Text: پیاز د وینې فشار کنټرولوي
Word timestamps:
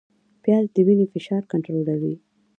پیاز 0.43 0.65
د 0.73 0.77
وینې 0.87 1.05
فشار 1.13 1.43
کنټرولوي 1.51 2.15